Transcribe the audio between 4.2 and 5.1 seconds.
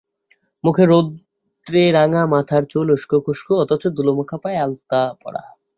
পায়ে আলতা